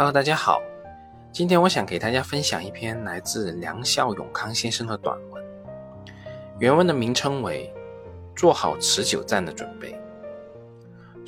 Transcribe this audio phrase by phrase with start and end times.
[0.00, 0.62] Hello，大家好，
[1.30, 5.44] 今天我想给大家分享一篇来自梁孝永康先生的短文，
[6.58, 7.70] 原文的名称为
[8.34, 9.92] 《做好持久战的准备》。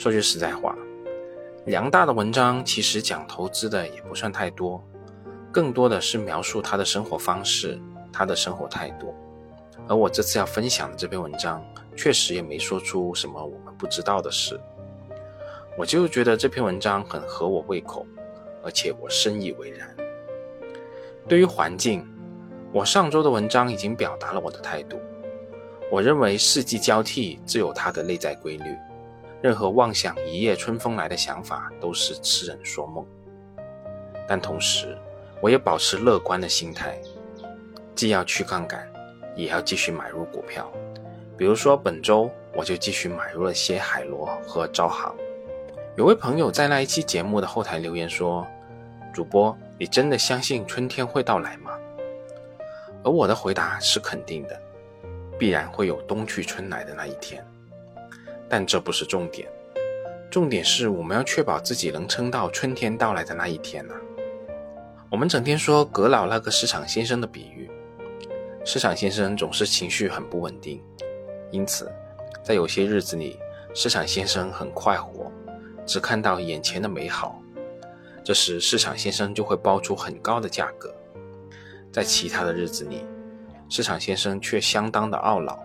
[0.00, 0.74] 说句实在话，
[1.66, 4.82] 梁大的文章其实讲投资的也不算太多，
[5.52, 7.78] 更多的是描述他的生活方式、
[8.10, 9.14] 他的生活态度。
[9.86, 11.62] 而我这次要分享的这篇文章，
[11.94, 14.58] 确实也没说出什么我们不知道的事。
[15.76, 18.06] 我就觉得这篇文章很合我胃口，
[18.62, 19.88] 而且我深以为然。
[21.28, 22.06] 对于环境，
[22.72, 25.00] 我上周的文章已经表达了我的态度。
[25.90, 28.76] 我认为四季交替自有它的内在规律，
[29.40, 33.06] 任何妄想一夜春风来的想法都是痴人说梦。
[34.26, 34.96] 但同时，
[35.40, 36.98] 我也保持乐观的心态，
[37.94, 38.88] 既要去杠杆。
[39.34, 40.70] 也要继续买入股票，
[41.38, 45.10] 比如说本周我就继续买入了些海螺和招行。
[45.94, 48.46] 有位朋友在那一期节目的后台留言说
[49.12, 51.72] ：“主播，你真的相信春天会到来吗？”
[53.04, 54.58] 而我的回答是肯定的，
[55.38, 57.44] 必然会有冬去春来的那一天。
[58.48, 59.46] 但这不是重点，
[60.30, 63.94] 重点是我们要确保自己能撑到春天到来的那一天呐。
[65.10, 67.70] 我们整天说葛老那个市场先生的比喻。
[68.64, 70.82] 市场先生总是情绪很不稳定，
[71.50, 71.92] 因此，
[72.42, 73.38] 在有些日子里，
[73.74, 75.30] 市场先生很快活，
[75.86, 77.40] 只看到眼前的美好。
[78.24, 80.90] 这时，市场先生就会报出很高的价格；
[81.92, 83.04] 在其他的日子里，
[83.68, 85.58] 市场先生却相当的懊恼，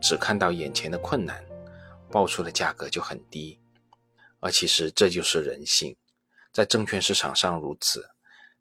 [0.00, 1.44] 只看到眼前的困难，
[2.10, 3.58] 报出的价格就很低。
[4.40, 5.96] 而其实这就是人性，
[6.52, 8.10] 在证券市场上如此，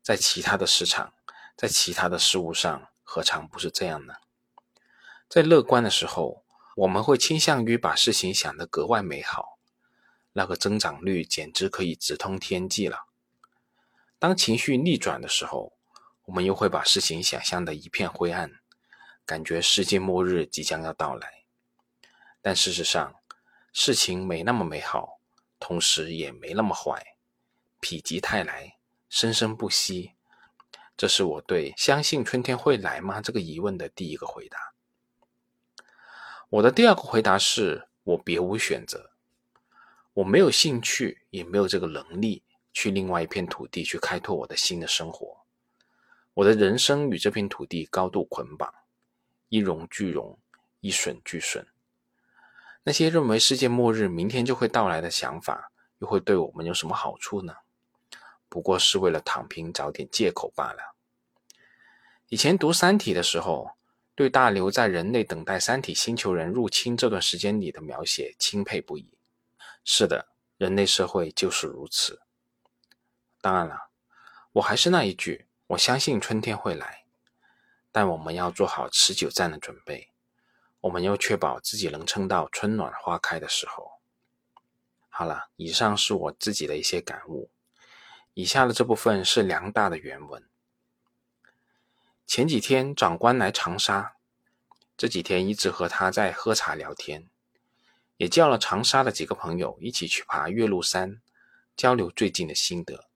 [0.02, 1.14] 在其他的市场，
[1.56, 2.88] 在其他的事物上。
[3.08, 4.16] 何尝不是这样呢？
[5.30, 6.44] 在乐观的时候，
[6.76, 9.55] 我们会倾向于把事情想得格外美好，
[10.38, 13.06] 那个增长率简直可以直通天际了。
[14.20, 15.72] 当情绪逆转的时候，
[16.26, 18.52] 我们又会把事情想象的一片灰暗，
[19.26, 21.46] 感觉世界末日即将要到来。
[22.42, 23.16] 但事实上，
[23.72, 25.22] 事情没那么美好，
[25.58, 27.16] 同时也没那么坏，
[27.80, 28.76] 否极泰来，
[29.08, 30.12] 生生不息。
[30.98, 34.74] 这是我对“相信春天会来吗”这个疑问的第一个回答。
[36.50, 39.12] 我的第二个回答是我别无选择，
[40.16, 45.46] 我没有兴趣，也没有这个能力去另外一片土地去开拓我的新的生活。
[46.36, 48.74] 我的人生与这片土地高度捆绑，
[49.50, 50.40] 一荣俱荣，
[50.80, 51.68] 一损俱损。
[52.84, 57.54] 那些认为世界末日明天就会到来的想法，又会对我们有什么好处呢？
[58.48, 60.96] 不过是为了躺平找点借口罢了。
[62.30, 63.72] 以前读《三体》的时候，
[64.16, 69.15] 对大刘在人类等待三体星球人入侵这段时间里的描写钦佩不已。
[69.88, 72.24] 是的，人类社会就是如此。
[73.40, 73.90] 当然了，
[74.54, 77.06] 我还是那一句，我相信春天会来，
[77.92, 80.10] 但我们要做好持久战的准备。
[80.82, 84.02] 我们要确保自己能撑到春暖花开的时候。
[85.08, 87.52] 好了，以上是我自己的一些感悟。
[88.34, 90.44] 以下的这部分是梁大的原文。
[92.26, 94.16] 前几天长官来长沙，
[94.98, 97.30] 这几天一直和他在喝茶聊天，
[98.18, 101.22] 也叫了长沙的几个朋友一起去爬岳麓山，
[101.76, 103.08] 交流最近的心得。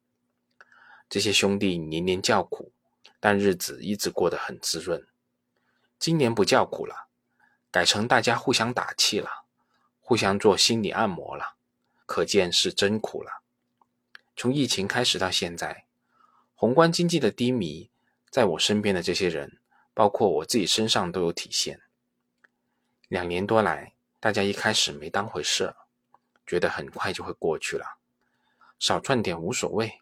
[1.09, 2.71] 这些兄弟年年叫苦，
[3.19, 5.07] 但日子一直过得很滋润。
[5.97, 7.07] 今年不叫苦了，
[7.71, 9.45] 改成大家互相打气了，
[9.99, 11.55] 互相做心理按摩了，
[12.05, 13.41] 可见是真苦了。
[14.35, 15.85] 从疫情开始到现在，
[16.55, 17.89] 宏观经济的低迷，
[18.29, 19.59] 在我身边的这些人，
[19.93, 21.81] 包括我自己身上都有体现。
[23.07, 25.73] 两年多来，大家一开始没当回事，
[26.45, 27.97] 觉得很快就会过去了，
[28.77, 30.01] 少赚点无所谓，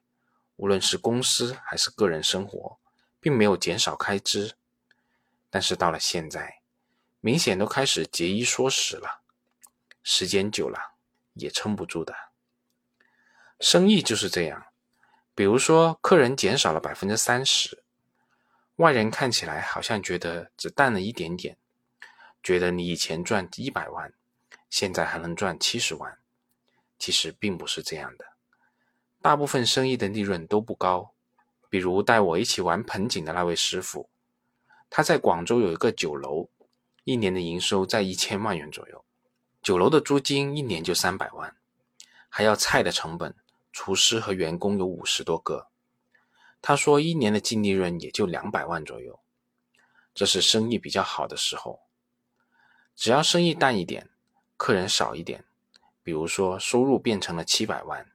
[0.55, 2.79] 无论是公司还是个人生活，
[3.19, 4.55] 并没有减少开支。
[5.49, 6.61] 但是到了现在，
[7.21, 9.21] 明显都开始节衣缩食了，
[10.01, 10.95] 时间久了
[11.33, 12.15] 也撑不住的。
[13.59, 14.65] 生意就是这样，
[15.35, 17.83] 比如说客人减少了百分之三十，
[18.77, 21.57] 外人看起来好像觉得只淡了一点点，
[22.43, 24.13] 觉得你以前赚一百万，
[24.69, 26.17] 现在还能赚七十万，
[26.99, 28.25] 其实并不是这样的。
[29.21, 31.13] 大部分生意的利润都不高，
[31.69, 34.09] 比如带我一起玩盆景的那位师傅，
[34.89, 36.49] 他在广州有一个酒楼，
[37.03, 39.03] 一年的营收在一千万元左右，
[39.61, 41.55] 酒楼的租金一年就三百万，
[42.29, 43.35] 还要菜的成本。
[43.73, 45.67] 厨师和员工有五十多个，
[46.63, 49.19] 他说一年的净利润也就两百万左右，
[50.15, 51.81] 这是生意比较好的时候。
[52.95, 54.09] 只要生意淡一点，
[54.57, 55.45] 客人少一点，
[56.03, 58.11] 比如说收入变成了七百万，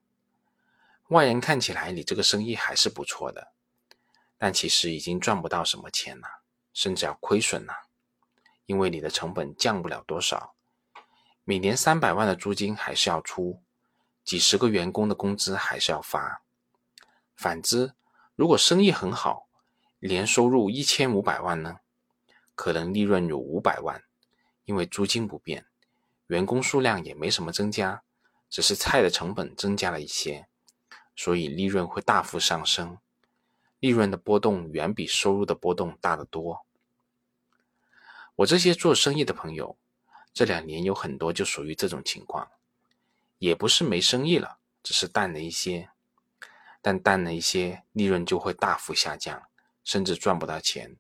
[1.09, 3.53] 外人看起来你这个生意还是不错的，
[4.37, 6.43] 但其实已经赚不到什么钱了，
[6.75, 7.73] 甚至要亏损了，
[8.67, 10.55] 因为你的成本降不了多少，
[11.45, 13.63] 每年三百万的租金还是要出，
[14.25, 16.43] 几十个员工的工资还是要发。
[17.37, 17.95] 反之，
[18.35, 19.49] 如果生意很好，
[20.01, 21.79] 年收入一千五百万呢，
[22.57, 24.03] 可能利润有五百万，
[24.65, 25.67] 因为租金不变，
[26.33, 28.03] 员工数量也没什么增加，
[28.49, 30.47] 只是菜的成本增加了一些，
[31.15, 32.97] 所以利润会大幅上升。
[33.81, 36.65] 利润的波动远比收入的波动大得多。
[38.37, 39.77] 我这些做生意的朋友，
[40.33, 42.49] 这两年有很多就属于这种情况，
[43.37, 45.91] 也不是没生意了，只是淡了一些，
[46.81, 49.43] 但淡了一些，利润就会大幅下降。
[49.85, 50.97] 甚至赚不到钱。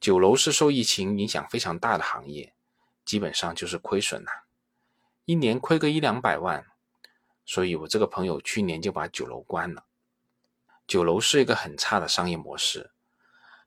[0.00, 2.54] 酒楼是受疫情影响非常大的行业，
[3.04, 4.30] 基本上就是亏损了，
[5.24, 6.66] 一年亏个一两百万。
[7.44, 9.84] 所以我这个朋友去年就把酒楼关了。
[10.86, 12.92] 酒楼是一个很差的商业模式，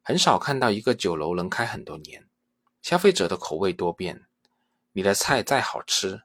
[0.02, 2.28] 很少看到一个酒楼能开很多年。
[2.82, 4.26] 消费者的口味多变，
[4.94, 6.24] 你的菜再好吃，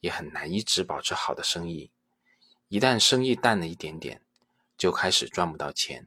[0.00, 1.90] 也很难一直保持好的生意。
[2.68, 4.20] 一旦生意淡了一点点，
[4.76, 6.06] 就开始赚不到钱。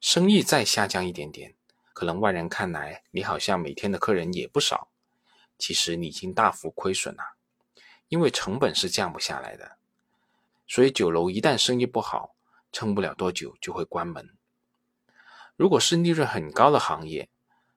[0.00, 1.54] 生意再下降一点点，
[1.92, 4.88] 可能外人看来你好像每天的客人也不少，
[5.58, 7.36] 其实你已经大幅亏损了，
[8.08, 9.76] 因为成本是降不下来的。
[10.66, 12.34] 所以酒楼一旦生意不好，
[12.72, 14.36] 撑不了多久就会关门。
[15.56, 17.28] 如果是利润很高的行业，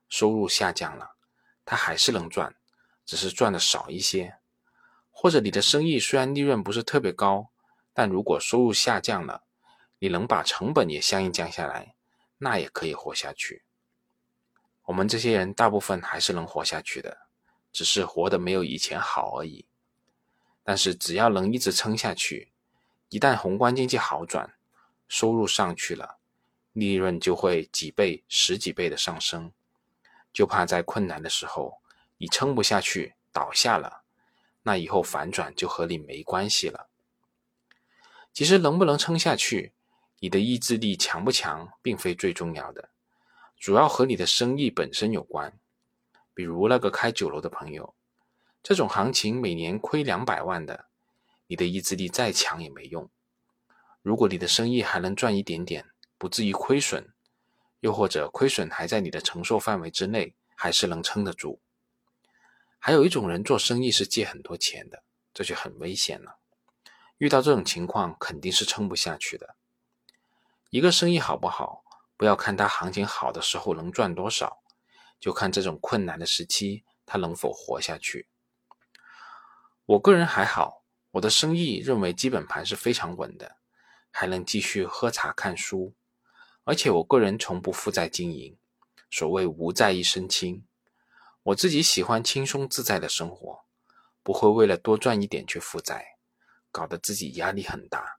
[0.08, 1.16] 收入下降了，
[1.64, 2.54] 它还是能赚，
[3.06, 4.38] 只是赚的少一些。
[5.10, 7.50] 或者你的生意虽然利润不是特别高，
[7.92, 9.44] 但如果收入下降了，
[9.98, 11.94] 你能把成本也相应降下来。
[12.42, 13.64] 那也可以活下去。
[14.84, 17.26] 我们这些人大部分还是能活下去的，
[17.72, 19.64] 只是活得没有以前好而已。
[20.62, 22.50] 但是只要能一直撑下去，
[23.08, 24.54] 一旦宏观经济好转，
[25.08, 26.18] 收入上去了，
[26.72, 29.52] 利润就会几倍、十几倍的上升。
[30.32, 31.80] 就怕在困难的时候
[32.18, 34.02] 你撑不下去倒下了，
[34.62, 36.88] 那以后反转就和你没关系了。
[38.32, 39.72] 其实能不能撑下去？
[40.20, 42.90] 你的意志力强不强，并非最重要的，
[43.56, 45.58] 主要和你的生意本身有关。
[46.34, 47.94] 比如那个开酒楼的朋友，
[48.62, 50.86] 这种行情每年亏两百万的，
[51.46, 53.10] 你的意志力再强也没用。
[54.02, 57.12] 如果你的生意还能赚一点点，不至于亏损，
[57.80, 61.60] 又或者亏损还在你的承受范围之内，还是能撑得住。
[62.78, 65.02] 还有一种人做生意是借很多钱的，
[65.34, 66.38] 这就很危险了。
[67.18, 69.56] 遇到这种情况，肯定是撑不下去的。
[70.70, 71.84] 一个生意好不好，
[72.16, 74.59] 不要看它行情好的时候能赚多少，
[75.20, 78.28] 就看这种困难的时期他能否活下去。
[79.84, 83.56] 我个人还好，我的生意认为基本盘是非常稳的，
[84.10, 85.94] 还能继续喝茶看书，
[86.64, 88.56] 而且我个人从不负债经营，
[89.10, 90.64] 所谓无债一身轻。
[91.42, 93.64] 我自己喜欢轻松自在的生活，
[94.22, 96.18] 不会为了多赚一点去负债，
[96.70, 98.18] 搞得自己压力很大。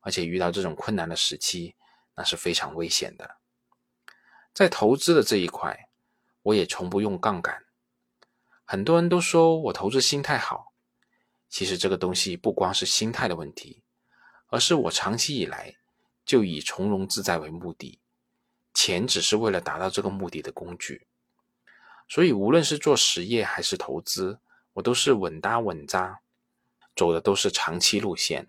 [0.00, 1.74] 而且遇到这种困难的时期，
[2.14, 3.36] 那是非常危险的。
[4.54, 5.87] 在投资的这一块，
[6.48, 7.66] 我也从不用杠杆。
[8.64, 10.72] 很多人都说我投资心态好，
[11.48, 13.82] 其实这个东西不光是心态的问题，
[14.46, 15.76] 而是我长期以来
[16.24, 18.00] 就以从容自在为目的，
[18.72, 21.06] 钱只是为了达到这个目的的工具。
[22.08, 24.40] 所以无论是做实业还是投资，
[24.72, 26.20] 我都是稳搭稳扎，
[26.96, 28.48] 走的都是长期路线。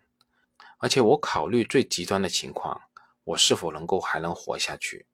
[0.78, 2.82] 而且我考虑最极端的情况，
[3.26, 5.06] 我是否能够还能活下去？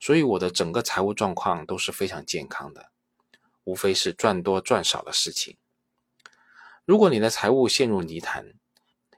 [0.00, 2.90] 所以我的整个财务状况都是非常健康的，
[3.62, 5.56] 无非是赚多赚少的事情。
[6.84, 8.44] 如果你的财务陷入泥潭，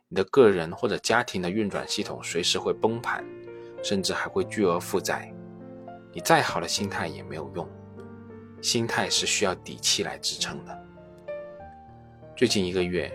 [0.08, 3.24] 你的个人或者家庭的运转系统随时会崩盘，
[3.82, 5.32] 甚至还会巨额负债，
[6.12, 7.66] 你再好的心态也没有用。
[8.60, 10.86] 心态是需要底气来支撑的。
[12.36, 13.10] 最近一个月。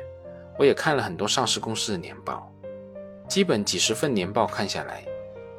[0.60, 2.52] 我也看了很多上市公司的年报，
[3.30, 5.06] 基本几十份年报看下来，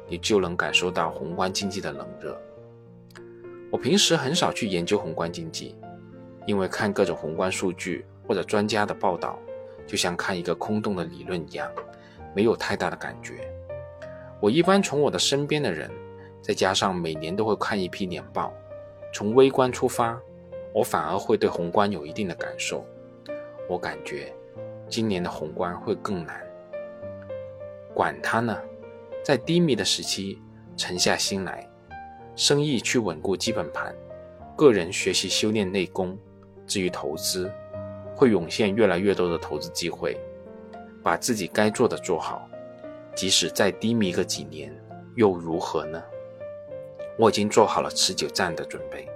[0.09, 2.37] 你就能感受到宏观经济的冷热。
[3.71, 5.75] 我平时很少去研究宏观经济，
[6.45, 9.37] 因为看各种宏观数据或者专家的报道，
[9.85, 11.71] 就像看一个空洞的理论一样，
[12.35, 13.49] 没有太大的感觉。
[14.41, 15.89] 我一般从我的身边的人，
[16.41, 18.53] 再加上每年都会看一批年报，
[19.13, 20.19] 从微观出发，
[20.73, 22.85] 我反而会对宏观有一定的感受。
[23.69, 24.33] 我感觉。
[24.91, 26.41] 今年的宏观会更难，
[27.93, 28.59] 管它呢，
[29.23, 30.41] 在低迷的时期
[30.75, 31.67] 沉下心来，
[32.35, 33.93] 生意去稳固基本盘，
[34.55, 36.17] 个人学习修炼内功。
[36.65, 37.51] 至于投资，
[38.15, 40.15] 会涌现越来越多的投资机会，
[41.03, 42.47] 把自己该做的做好，
[43.15, 44.71] 即使再低迷个几年
[45.15, 46.03] 又如何呢？
[47.17, 49.09] 我已经做好了持久战的准备，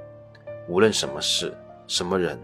[0.67, 1.55] 无论什么事、
[1.87, 2.39] 什么人，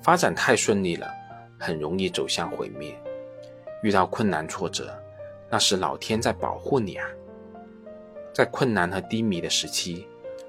[0.00, 1.12] 发展太顺利了，
[1.58, 2.94] 很容易走向毁灭。
[3.82, 4.96] 遇到困难挫折，
[5.56, 7.08] 那是老天在保护你啊！
[8.34, 10.06] 在困难和低迷的时期，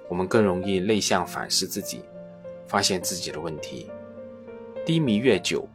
[0.09, 2.03] 我们更容易内向反思自己，
[2.67, 3.89] 发现自己的问题。
[4.85, 5.65] 低迷越久，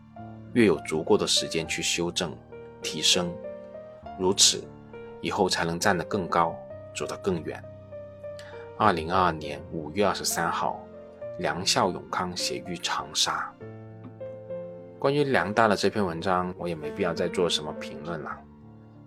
[0.53, 2.37] 越有足够的时间去修正、
[2.83, 3.35] 提升，
[4.21, 4.63] 如此，
[5.23, 6.55] 以后才能站得更高，
[6.95, 7.59] 走得更远。
[8.77, 10.79] 二零二二年五月二十三号，
[11.39, 13.51] 梁孝永康写于长沙。
[14.99, 18.31] 关于梁大的这篇文章，我也没必要再做什么评论了。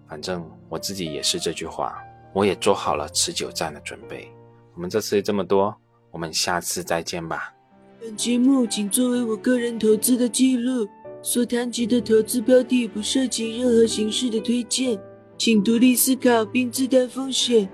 [0.07, 1.97] 反正我自己也是这句话，
[2.33, 4.31] 我也做好了持久战的准备。
[4.75, 5.75] 我们这次这么多，
[6.11, 7.53] 我们下次再见吧。
[7.99, 10.87] 本节目仅作为我个人投资的记录，
[11.21, 14.99] 所谈及的投资标的不涉及任何形式的推荐，
[15.37, 17.67] 请独立思考并自担风险。